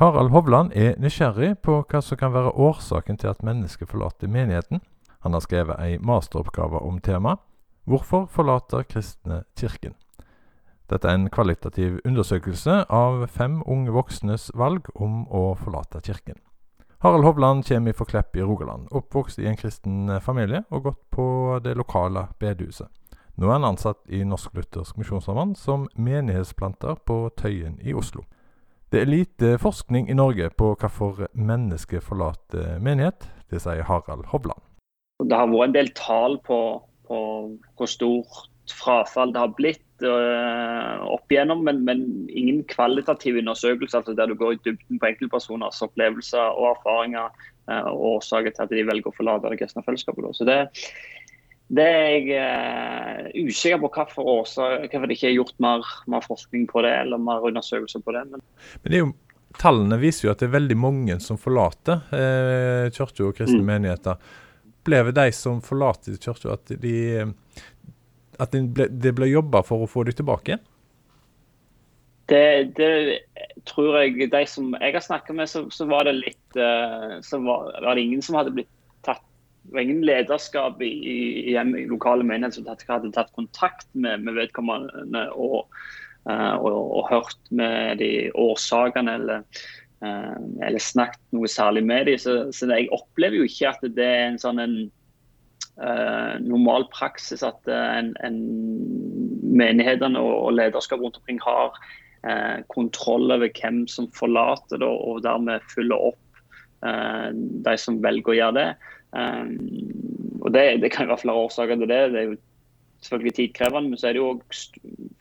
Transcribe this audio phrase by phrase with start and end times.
[0.00, 4.80] Harald Hovland er nysgjerrig på hva som kan være årsaken til at mennesker forlater menigheten.
[5.20, 7.36] Han har skrevet ei masteroppgave om temaet
[7.84, 9.98] 'Hvorfor forlater kristne kirken?'
[10.88, 16.40] Dette er en kvalitativ undersøkelse av fem unge voksnes valg om å forlate kirken.
[17.02, 21.60] Harald Hovland kommer fra Klepp i Rogaland, oppvokst i en kristen familie og gått på
[21.62, 22.88] det lokale bedehuset.
[23.36, 28.24] Nå er han ansatt i Norsk Luthersk Misjonsarbeid som menighetsplanter på Tøyen i Oslo.
[28.90, 33.28] Det er lite forskning i Norge på hvorfor mennesker forlater menighet.
[33.50, 34.58] Det sier Harald Hovland.
[35.22, 36.58] Det har vært en del tall på,
[37.06, 37.20] på
[37.78, 44.14] hvor stort frafall det har blitt øh, opp igjennom, men, men, ingen kvalitativ undersøkelse altså
[44.18, 47.30] der du går i dybden på enkeltpersoners opplevelser og erfaringer
[47.70, 50.30] øh, og årsaker til at de velger å forlate det kristne fellesskapet.
[50.34, 50.60] Så det,
[51.70, 56.24] det er jeg uh, usikker på hvorfor, årsak, hvorfor det ikke er gjort mer, mer,
[56.26, 58.24] forskning på det eller mer undersøkelser på det.
[58.32, 58.46] Men,
[58.82, 59.10] men det jo
[59.58, 63.66] Tallene viser jo at det er veldig mange som forlater eh, kirka og kristne mm.
[63.66, 64.20] menigheter.
[64.70, 66.92] Opplever de som forlater kirka at de
[68.40, 70.60] at det ble, de ble jobba for å få dem tilbake?
[72.30, 72.44] Det,
[72.78, 72.90] det,
[73.66, 77.40] tror jeg De som jeg har snakket med, så, så var det litt uh, Så
[77.42, 78.70] var, var, det ingen som hadde blitt
[79.62, 84.38] Det var ingen lederskap i, i, i lokale menigheter som hadde tatt kontakt med, med
[84.38, 85.68] vedkommende og,
[86.30, 89.44] uh, og, og, hørt med de årsakene eller,
[90.02, 92.18] uh, eller snakket noe særlig med dem.
[92.18, 94.76] Så, så jeg opplever jo ikke at det er en sånn en
[95.78, 98.40] uh, normal praksis at en, en
[99.44, 101.76] menighetene og, og, lederskap rundt omkring har
[102.68, 106.42] kontroll over hvem som forlater det, og dermed følger opp
[107.64, 108.66] de som velger å gjøre det.
[109.12, 112.00] Og det, det, kan være flere årsaker til det.
[112.12, 112.36] Det er jo
[113.04, 114.32] selvfølgelig tidkrevende, men så er det jo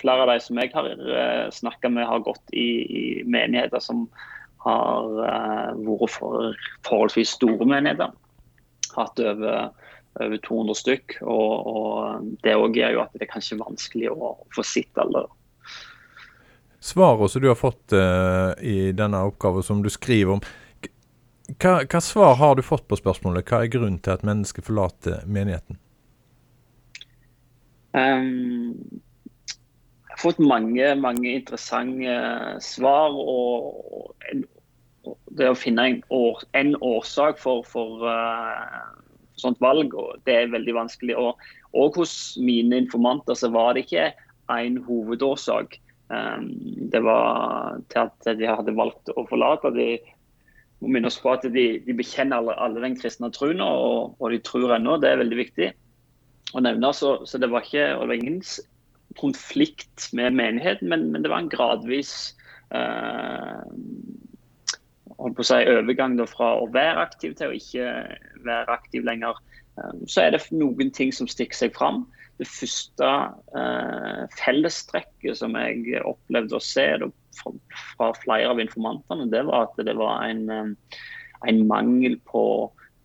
[0.00, 4.06] flere av de som jeg har uh, snakka med, har gått i, i menigheter som
[4.64, 5.12] har
[5.78, 8.12] vært for, forholdsvis store menigheter.
[8.96, 9.70] Hatt over
[10.20, 11.18] over 200 stykk.
[11.22, 15.28] Og, og det òg gjør jo at det er kanskje vanskelig å få sitt alder.
[16.84, 20.42] Svaret som du har fått uh, i denne oppgaven som du skriver om,
[21.56, 23.48] hva, hva, svar har du fått på spørsmålet?
[23.48, 25.78] Hva er grunnen til at mennesker forlater menigheten?
[27.96, 29.00] Um,
[30.04, 32.18] jeg har fått mange, mange interessante
[32.64, 33.16] svar.
[33.16, 34.44] og, en,
[35.38, 38.92] det å finne en, år, en årsak for, for uh,
[39.40, 39.96] sånt valg.
[39.96, 41.16] og Det er veldig vanskelig.
[41.16, 41.40] Og,
[41.72, 44.10] og hos mine informanter så var det ikke
[44.52, 45.80] én hovedårsak.
[46.12, 46.52] Um,
[46.92, 49.72] det var til at de hadde valgt å forlate.
[49.76, 49.94] De
[50.80, 54.26] må minne oss på at de, de bekjenner alle, alle, den kristne troen, og, og,
[54.32, 54.98] de tror ennå.
[55.02, 55.70] Det er veldig viktig
[56.54, 56.92] å nevne.
[56.94, 58.42] Så, så det, var ikke, det var ingen
[59.18, 62.12] konflikt med menigheten, men, men det var en gradvis
[62.76, 63.64] eh,
[65.18, 67.90] holdt på å si, overgang fra å være aktiv til å ikke
[68.46, 69.40] være aktiv lenger.
[69.78, 72.04] Um, så er det noen ting som stikker seg fram.
[72.38, 73.10] Det første
[73.58, 76.86] eh, fellestrekket som jeg opplevde å se
[77.38, 77.52] fra,
[77.96, 80.70] fra, flere av informantene, det var at det var en, um,
[81.50, 82.44] en mangel på,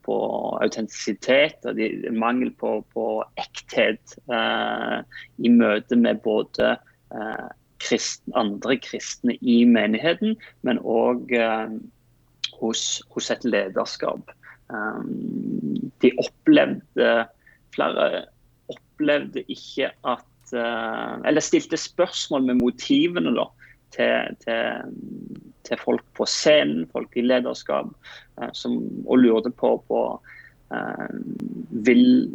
[0.05, 0.17] på
[0.61, 3.07] autentisitet, en mangel på, på
[3.41, 5.01] ekthet eh,
[5.41, 6.75] i møte med både
[7.13, 7.49] eh,
[7.83, 11.77] kristne, andre kristne i menigheten, men òg eh,
[12.61, 14.29] hos, hos et lederskap.
[14.73, 17.23] Um, de opplevde
[17.73, 18.25] Flere
[18.93, 23.47] opplevde ikke at uh, Eller stilte spørsmål med motivene da,
[23.93, 24.93] til, til,
[25.63, 27.89] til, folk på scenen, folk i lederskap,
[28.37, 28.77] uh, som,
[29.07, 30.03] og lurte på, på
[30.73, 31.09] uh,
[31.85, 32.29] vil,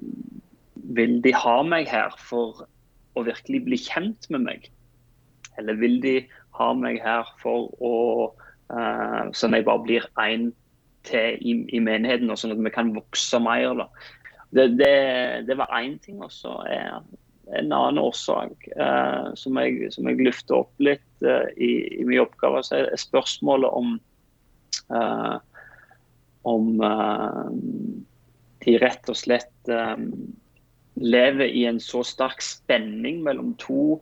[0.74, 2.66] vil de ha meg her for
[3.14, 4.70] å virkelig bli kjent med meg?
[5.58, 6.20] Eller vil de
[6.58, 7.94] ha meg her for å
[8.68, 10.50] sånn at jeg bare blir én
[11.08, 13.72] til i, i, menigheten, og sånn at vi kan vokse mer.
[13.78, 13.86] Da.
[14.50, 14.92] Det, det,
[15.48, 16.22] det var én ting.
[16.24, 17.00] Og så er
[17.58, 22.22] en annen årsak eh, som, jeg, som jeg løfter opp litt eh, i, i min
[22.24, 23.98] oppgave, så er spørsmålet om
[26.48, 26.68] om
[28.64, 29.68] de rett og slett
[31.00, 33.98] lever i en så sterk spenning mellom to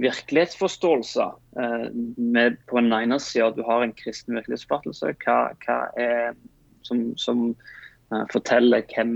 [0.00, 1.34] virkelighetsforståelser.
[1.60, 1.86] Eh,
[2.16, 6.32] med på den ene sida du har en kristen virkelighetsforståelse hva, hva er,
[6.86, 7.50] som, som
[8.32, 9.12] forteller hvem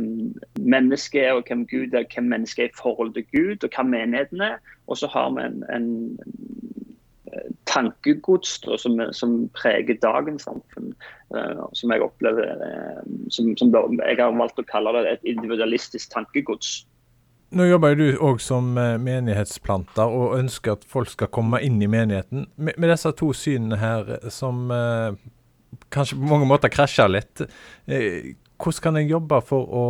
[0.61, 3.83] mennesket er og hvem Gud er, hvem mennesket er i forhold til Gud og hva
[3.89, 4.57] menigheten er.
[4.87, 5.89] Og så har vi en, en
[7.33, 10.93] eh, tankegods da, som, som, preger dagens samfunn,
[11.35, 13.03] uh, som jeg opplever uh,
[13.35, 16.85] som, som, jeg har valgt å kalle det et individualistisk tankegods.
[17.55, 21.77] Nå jobber jo du òg som eh, menighetsplanter og ønsker at folk skal komme inn
[21.83, 22.49] i menigheten.
[22.57, 25.15] Med, med disse to synene her eh, som uh,
[25.95, 27.45] kanskje på mange måter krasjer litt,
[27.87, 29.85] eh, hvordan kan jeg jobbe for å,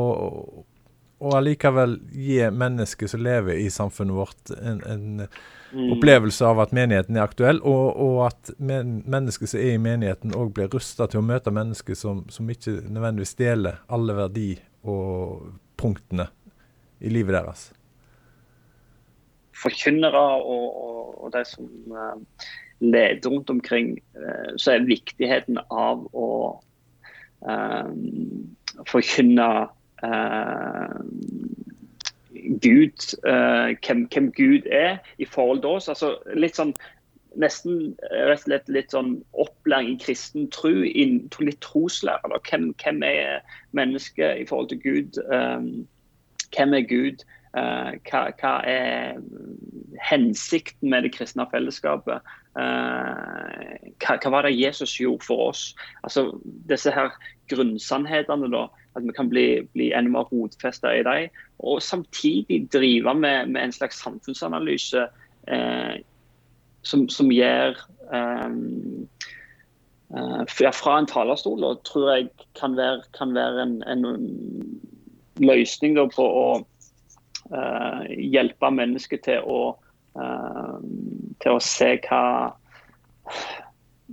[1.24, 5.92] og allikevel gi mennesker som lever i samfunnet vårt, en, en mm.
[5.96, 10.34] opplevelse av at menigheten er aktuell, og, og at men, mennesker som er i menigheten
[10.36, 14.50] òg blir rusta til å møte mennesker som, som ikke nødvendigvis deler alle verdi
[14.90, 16.28] og punktene
[17.00, 17.68] i livet deres?
[19.64, 22.50] Forkynnere og, og, og de som uh,
[22.84, 26.28] leder rundt omkring, uh, så er viktigheten av å
[27.48, 27.88] uh,
[28.90, 29.48] forkynne
[32.60, 35.88] Gud, hvem, hvem, Gud er i forhold til oss.
[35.88, 36.74] Altså, litt sånn
[37.40, 42.40] nesten rett og slett litt sånn opplæring i kristen tro, litt troslære.
[42.48, 43.42] Hvem, hvem, er
[43.76, 45.20] mennesket i forhold til Gud?
[45.28, 45.86] Um,
[46.54, 47.24] hvem er Gud?
[47.54, 49.20] Uh, hva, hva, er
[50.02, 52.24] hensikten med det kristne fellesskapet?
[52.54, 55.68] Uh, hva, hva, var det Jesus gjorde for oss?
[56.02, 56.32] Altså
[56.70, 57.14] Disse her
[57.50, 61.28] grunnsannhetene, da, at vi kan bli, bli enda mer rotfesta i dem.
[61.58, 65.06] Og samtidig drive med, med en slags samfunnsanalyse
[65.48, 65.94] eh,
[66.84, 67.78] som, som gjør
[68.14, 68.50] eh,
[70.54, 74.04] fra en talerstol, og tror jeg kan være, kan være en, en
[75.42, 76.46] løsning på å
[77.50, 79.60] uh, hjelpe mennesker til å,
[80.18, 80.76] uh,
[81.42, 82.22] til å se hva,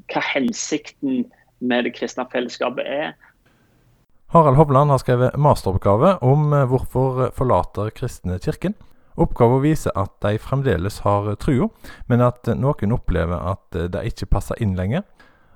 [0.10, 1.27] hva hensikten
[1.62, 3.13] med det kristne fellesskapet er.
[4.31, 8.75] Harald Hovland har skrevet masteroppgave om eh, hvorfor forlater kristne kirken.
[9.19, 11.68] Oppgaven viser at de fremdeles har trua,
[12.08, 15.04] men at noen opplever at de ikke passer inn lenger.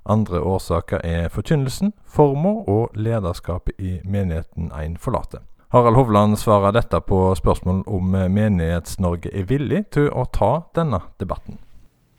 [0.06, 5.42] Andre årsaker er forkynnelsen, forma og lederskapet i menigheten en forlater.
[5.74, 11.58] Harald Hovland svarer dette på spørsmål om Menighets-Norge er villig til å ta denne debatten.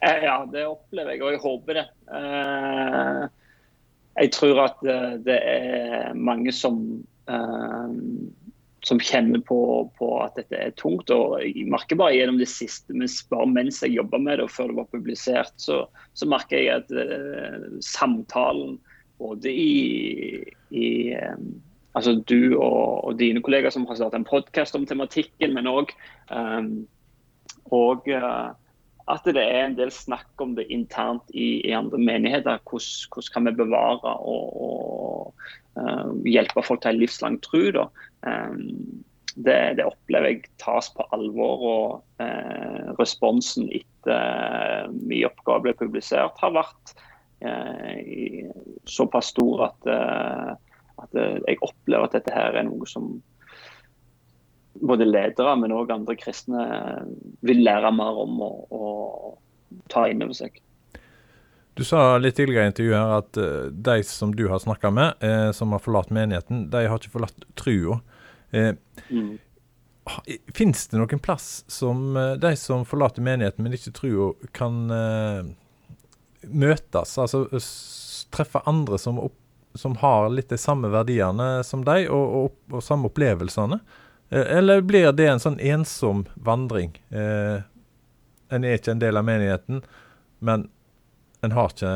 [0.03, 1.85] Eh, ja, det opplever jeg, og jeg håper det.
[2.19, 3.23] Eh,
[4.17, 6.81] jeg tror at eh, det er mange som,
[8.87, 9.59] som kjenner på,
[9.99, 11.11] på, at dette er tungt.
[11.13, 14.55] og Jeg merker bare gjennom det siste, men bare mens jeg jobba med det og
[14.55, 15.83] før det var publisert, så,
[16.15, 18.79] så merker jeg at samtalen
[19.19, 20.89] både i, i
[21.97, 25.93] altså du og, og, dine kollegaer som har startet en podkast om tematikken, men òg
[26.31, 26.71] um,
[27.75, 28.53] og, uh,
[29.06, 32.58] at det er en del snakk om det internt i, i andre menigheter.
[32.67, 35.35] Hvordan, hvordan, kan vi bevare og, og
[35.79, 37.87] uh, hjelpe folk til en livslang tro?
[38.26, 39.05] Um,
[39.37, 41.67] det, det, opplever jeg tas på alvor.
[41.70, 46.97] og uh, Responsen etter uh, min oppgave ble publisert, har vært
[48.88, 49.88] såpass stor at
[51.05, 53.11] at jeg opplever at dette her er noe som
[54.81, 56.67] både ledere, men òg andre kristne
[57.46, 59.37] vil lære mer om og,
[59.93, 60.61] ta inn over seg.
[61.76, 65.19] Du sa litt tidligere i intervjuet her at uh, de som du har snakka med,
[65.20, 67.99] eh, som har forlatt menigheten, de har ikke forlatt trua.
[68.56, 68.73] Eh,
[69.11, 69.34] mm.
[70.55, 75.50] Fins det noen plass som uh, de som forlater menigheten, men ikke trua, kan eh,
[76.46, 77.17] møtes?
[77.20, 77.44] Altså
[78.32, 79.37] treffe andre som opp
[79.76, 83.76] som har litt de samme verdiene som deg, og, og, og samme opplevelsene?
[84.31, 86.96] Eh, eller blir det en sånn ensom vandring?
[87.11, 87.62] Eh,
[88.50, 89.82] en er ikke en del av menigheten,
[90.38, 90.69] men
[91.44, 91.93] en har ikke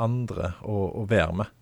[0.00, 1.54] andre å, å være med.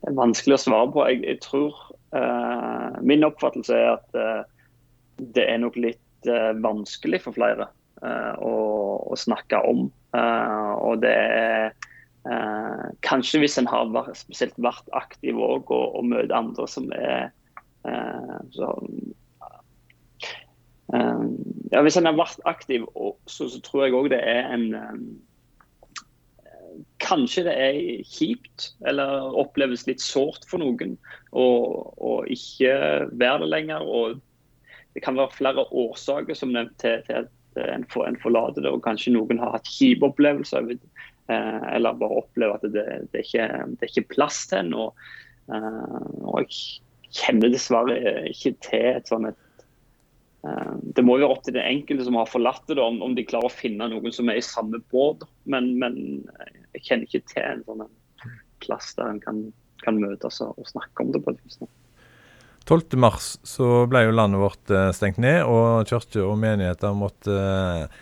[0.00, 1.04] Det er vanskelig å svare på.
[1.08, 1.76] Jeg, jeg tror
[2.16, 4.42] eh, Min oppfattelse er at eh,
[5.20, 7.66] det er nok litt uh, vanskelig for flere
[8.00, 8.52] å,
[9.04, 9.82] å, snakke om.
[10.16, 11.74] Og det er
[12.28, 16.90] uh, Kanskje hvis en har vært, spesielt vært aktiv òg og, og møter andre som
[16.96, 17.30] er
[17.88, 18.68] eh, så,
[20.90, 22.84] ja, Hvis en har vært aktiv,
[23.30, 25.04] så, så tror jeg òg det er en um,
[27.00, 30.96] Kanskje det er kjipt eller oppleves litt sårt for noen
[31.32, 32.74] å ikke
[33.10, 33.82] være det lenger.
[33.82, 34.20] og
[34.94, 38.70] Det kan være flere årsaker som nevnt til, til at en, for, en forlater det.
[38.70, 43.26] Og kanskje noen har hatt kjipe opplevelser, eh, eller bare opplever at det, det, er,
[43.26, 44.90] ikke, det er ikke plass til noe.
[45.50, 47.96] Eh, og, jeg kjenner dessverre
[48.30, 49.64] ikke til et sånt et
[50.46, 53.16] eh, det må jo være opp til den enkelte som har forlatt det, om, om,
[53.16, 55.26] de klarer å finne noen som er i samme båt.
[55.50, 55.98] Men, men
[56.76, 57.84] jeg kjenner ikke til en sånn
[58.60, 59.44] plass der en kan,
[59.84, 61.22] kan møtes og, og snakke om det.
[61.24, 61.60] på et vis.
[62.68, 63.10] 12.3
[63.48, 68.00] så ble jo landet vårt eh, stengt ned, og kirker og menigheter måtte eh,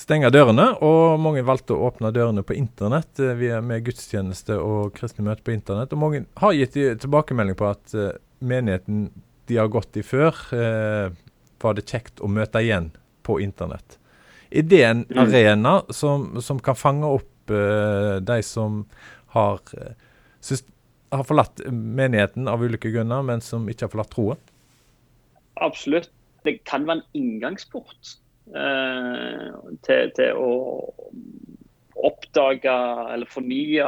[0.00, 4.94] stenge dørene, og mange valgte å åpne dørene på internett eh, via, med gudstjeneste og
[4.96, 5.94] kristne møter på internett.
[5.94, 8.10] Og mange har gitt tilbakemelding på at uh,
[8.44, 9.08] menigheten
[9.48, 11.14] de har gått i før, uh,
[11.62, 12.90] var det kjekt å møte igjen
[13.24, 13.98] på internett.
[14.54, 15.20] Er det en mm.
[15.22, 18.82] arena som, som, kan fange opp uh, de som
[19.34, 19.62] har,
[21.14, 24.44] har forlatt menigheten av ulike grunner, men som ikke har forlatt troen?
[25.62, 26.10] Absolutt.
[26.44, 30.50] Det kan være en inngangsport Eh, til, til, å
[32.04, 32.74] oppdage
[33.14, 33.86] eller fornye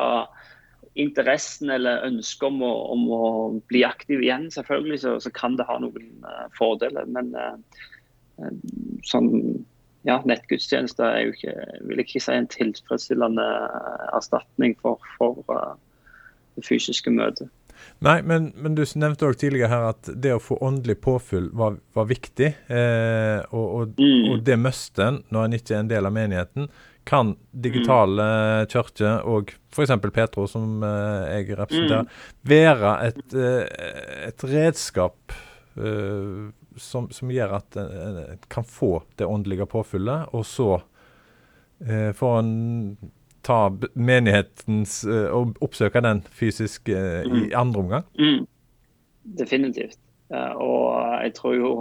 [0.96, 3.26] interessen eller ønsket om, om, å
[3.68, 4.48] bli aktiv igjen.
[4.52, 7.08] Selvfølgelig så, så kan det ha noen uh, fordeler.
[7.12, 8.48] Men uh,
[9.06, 9.30] sånn
[10.06, 11.54] ja, nettgudstjenester er jo ikke,
[11.88, 13.46] vil jeg ikke si en tilfredsstillende
[14.16, 15.74] erstatning for, for uh,
[16.56, 17.52] det fysiske møtet.
[18.04, 21.78] Nei, men, men du nevnte òg tidligere her at det å få åndelig påfyll var,
[21.96, 22.50] var viktig.
[22.72, 24.28] Eh, og, og, mm.
[24.32, 26.68] og, det musten, når en ikke er en del av menigheten.
[27.06, 28.68] Kan digitale mm.
[28.72, 29.94] kirker og f.eks.
[30.10, 32.30] Petro, som eh, jeg representerer, mm.
[32.52, 33.90] være et, eh,
[34.30, 35.36] et redskap
[35.78, 38.18] eh, som, som, gjør at en
[38.52, 40.74] kan få det åndelige påfyllet, og så
[41.86, 42.52] eh, får en
[43.46, 43.60] ta
[43.94, 47.38] menighetens uh, og oppsøke den fysisk uh, mm.
[47.44, 48.10] i andre omgang?
[48.18, 48.44] Mm.
[49.38, 49.98] Definitivt.
[50.34, 51.72] Uh, og jeg tror jo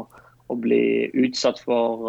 [0.45, 2.05] å bli utsatt for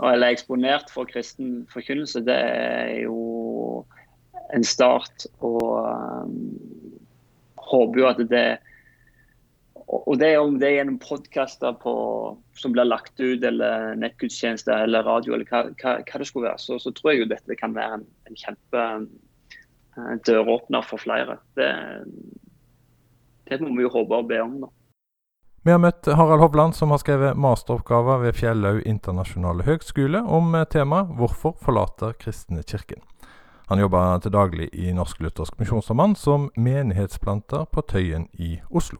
[0.00, 3.84] eller eksponert for kristen forkynnelse, det er jo
[4.56, 5.26] en start.
[5.44, 6.32] Og um,
[7.60, 8.46] håper jo at det
[9.92, 11.74] og det om det er gjennom podkaster
[12.56, 16.60] som blir lagt ut, eller nettgudstjenester eller radio, eller hva, hva, hva, det skulle være,
[16.62, 18.86] så, så, tror jeg jo dette kan være en, en kjempe
[19.98, 21.36] uh, døråpner for flere.
[21.60, 21.68] Det,
[23.50, 24.56] det, må vi jo håpe og be om.
[24.64, 24.72] da.
[25.62, 31.12] Vi har møtt Harald Hovland, som har skrevet masteroppgaver ved Fjellaug internasjonale høgskole om temaet
[31.20, 33.04] 'Hvorfor forlater kristne kirken'.
[33.68, 38.98] Han jobber til daglig i Norsk Luthersk Misjonssamband som menighetsplanter på Tøyen i Oslo.